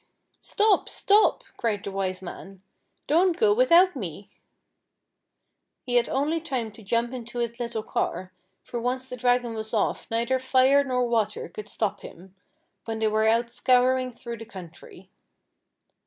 [0.39, 2.63] "Stop, stop," cried the Wise Man,
[3.05, 4.31] "don't go without me."
[5.85, 8.33] He had only time to jump into his little car,
[8.63, 12.33] for once the Dragon was off neither Fire nor Water could stop him,
[12.85, 15.11] when they were out scouring through the country.